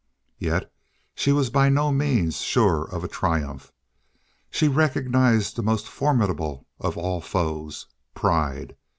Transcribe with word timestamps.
Yet 0.39 0.73
she 1.13 1.31
was 1.31 1.51
by 1.51 1.69
no 1.69 1.91
means 1.91 2.37
sure 2.41 2.85
of 2.85 3.03
a 3.03 3.07
triumph. 3.07 3.71
She 4.49 4.67
recognized 4.67 5.55
the 5.55 5.61
most 5.61 5.87
formidable 5.87 6.65
of 6.79 6.97
all 6.97 7.21
foes 7.21 7.85
pride. 8.15 8.75